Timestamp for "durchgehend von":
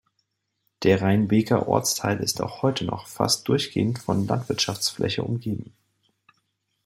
3.47-4.25